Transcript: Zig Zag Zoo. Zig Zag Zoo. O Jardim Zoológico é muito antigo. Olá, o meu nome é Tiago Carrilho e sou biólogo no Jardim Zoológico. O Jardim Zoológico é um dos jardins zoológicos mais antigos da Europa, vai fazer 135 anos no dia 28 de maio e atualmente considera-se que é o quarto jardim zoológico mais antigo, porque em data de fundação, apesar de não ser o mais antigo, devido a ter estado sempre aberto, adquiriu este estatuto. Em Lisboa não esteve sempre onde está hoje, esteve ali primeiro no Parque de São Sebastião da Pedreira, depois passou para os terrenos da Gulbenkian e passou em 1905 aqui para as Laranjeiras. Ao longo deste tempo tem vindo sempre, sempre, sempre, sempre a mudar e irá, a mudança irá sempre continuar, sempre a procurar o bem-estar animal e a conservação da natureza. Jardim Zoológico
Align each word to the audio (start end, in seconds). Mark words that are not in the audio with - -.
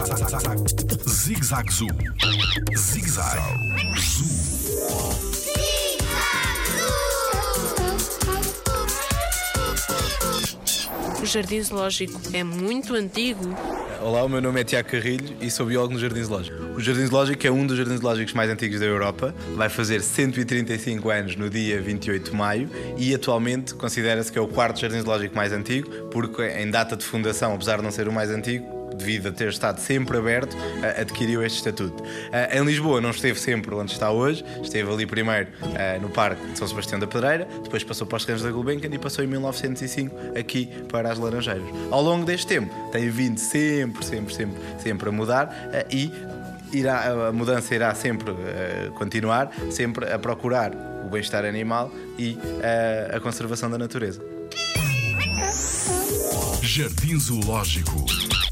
Zig 0.00 1.44
Zag 1.44 1.70
Zoo. 1.70 1.86
Zig 2.74 3.06
Zag 3.06 3.38
Zoo. 3.98 4.30
O 11.20 11.26
Jardim 11.26 11.62
Zoológico 11.62 12.18
é 12.32 12.42
muito 12.42 12.94
antigo. 12.94 13.54
Olá, 14.00 14.24
o 14.24 14.28
meu 14.28 14.40
nome 14.40 14.62
é 14.62 14.64
Tiago 14.64 14.88
Carrilho 14.88 15.36
e 15.38 15.50
sou 15.50 15.66
biólogo 15.66 15.92
no 15.92 16.00
Jardim 16.00 16.22
Zoológico. 16.22 16.56
O 16.74 16.80
Jardim 16.80 17.04
Zoológico 17.04 17.46
é 17.46 17.50
um 17.50 17.66
dos 17.66 17.76
jardins 17.76 18.00
zoológicos 18.00 18.32
mais 18.32 18.50
antigos 18.50 18.80
da 18.80 18.86
Europa, 18.86 19.34
vai 19.54 19.68
fazer 19.68 20.00
135 20.00 21.10
anos 21.10 21.36
no 21.36 21.50
dia 21.50 21.78
28 21.78 22.30
de 22.30 22.36
maio 22.36 22.70
e 22.96 23.14
atualmente 23.14 23.74
considera-se 23.74 24.32
que 24.32 24.38
é 24.38 24.40
o 24.40 24.48
quarto 24.48 24.80
jardim 24.80 25.02
zoológico 25.02 25.36
mais 25.36 25.52
antigo, 25.52 25.90
porque 26.10 26.42
em 26.42 26.70
data 26.70 26.96
de 26.96 27.04
fundação, 27.04 27.54
apesar 27.54 27.76
de 27.76 27.82
não 27.82 27.90
ser 27.90 28.08
o 28.08 28.12
mais 28.12 28.30
antigo, 28.30 28.79
devido 29.00 29.28
a 29.28 29.32
ter 29.32 29.48
estado 29.48 29.80
sempre 29.80 30.18
aberto, 30.18 30.56
adquiriu 31.00 31.42
este 31.42 31.56
estatuto. 31.56 32.02
Em 32.52 32.64
Lisboa 32.64 33.00
não 33.00 33.10
esteve 33.10 33.40
sempre 33.40 33.74
onde 33.74 33.92
está 33.92 34.10
hoje, 34.10 34.44
esteve 34.62 34.92
ali 34.92 35.06
primeiro 35.06 35.48
no 36.00 36.10
Parque 36.10 36.46
de 36.52 36.58
São 36.58 36.68
Sebastião 36.68 37.00
da 37.00 37.06
Pedreira, 37.06 37.48
depois 37.62 37.82
passou 37.82 38.06
para 38.06 38.16
os 38.18 38.24
terrenos 38.24 38.44
da 38.44 38.50
Gulbenkian 38.50 38.90
e 38.92 38.98
passou 38.98 39.24
em 39.24 39.26
1905 39.26 40.38
aqui 40.38 40.66
para 40.90 41.10
as 41.10 41.18
Laranjeiras. 41.18 41.66
Ao 41.90 42.02
longo 42.02 42.24
deste 42.24 42.46
tempo 42.46 42.72
tem 42.92 43.08
vindo 43.08 43.38
sempre, 43.38 44.04
sempre, 44.04 44.34
sempre, 44.34 44.60
sempre 44.78 45.08
a 45.08 45.12
mudar 45.12 45.54
e 45.90 46.12
irá, 46.72 47.28
a 47.28 47.32
mudança 47.32 47.74
irá 47.74 47.94
sempre 47.94 48.34
continuar, 48.98 49.50
sempre 49.70 50.12
a 50.12 50.18
procurar 50.18 50.72
o 51.04 51.08
bem-estar 51.08 51.44
animal 51.44 51.90
e 52.18 52.38
a 53.14 53.18
conservação 53.20 53.70
da 53.70 53.78
natureza. 53.78 54.22
Jardim 56.62 57.18
Zoológico 57.18 58.04